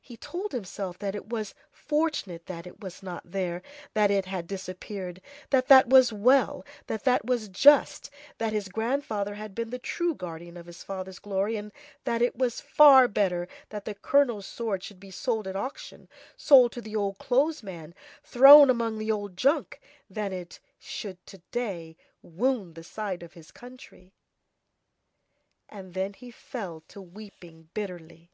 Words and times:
He 0.00 0.16
told 0.16 0.52
himself 0.52 1.00
that 1.00 1.16
it 1.16 1.28
was 1.30 1.52
fortunate 1.72 2.46
that 2.46 2.64
it 2.64 2.78
was 2.80 3.02
not 3.02 3.28
there 3.32 3.56
and 3.56 3.64
that 3.94 4.08
it 4.08 4.24
had 4.26 4.46
disappeared, 4.46 5.20
that 5.50 5.66
that 5.66 5.88
was 5.88 6.12
well, 6.12 6.64
that 6.86 7.02
that 7.02 7.24
was 7.24 7.48
just, 7.48 8.08
that 8.36 8.52
his 8.52 8.68
grandfather 8.68 9.34
had 9.34 9.56
been 9.56 9.70
the 9.70 9.80
true 9.80 10.14
guardian 10.14 10.56
of 10.56 10.66
his 10.66 10.84
father's 10.84 11.18
glory, 11.18 11.56
and 11.56 11.72
that 12.04 12.22
it 12.22 12.36
was 12.36 12.60
far 12.60 13.08
better 13.08 13.48
that 13.70 13.84
the 13.84 13.96
colonel's 13.96 14.46
sword 14.46 14.84
should 14.84 15.00
be 15.00 15.10
sold 15.10 15.48
at 15.48 15.56
auction, 15.56 16.08
sold 16.36 16.70
to 16.70 16.80
the 16.80 16.94
old 16.94 17.18
clothes 17.18 17.60
man, 17.60 17.96
thrown 18.22 18.70
among 18.70 18.96
the 18.96 19.10
old 19.10 19.36
junk, 19.36 19.80
than 20.08 20.30
that 20.30 20.36
it 20.36 20.60
should, 20.78 21.26
to 21.26 21.38
day, 21.50 21.96
wound 22.22 22.76
the 22.76 22.84
side 22.84 23.24
of 23.24 23.32
his 23.32 23.50
country. 23.50 24.14
And 25.68 25.94
then 25.94 26.12
he 26.12 26.30
fell 26.30 26.84
to 26.86 27.02
weeping 27.02 27.70
bitterly. 27.74 28.30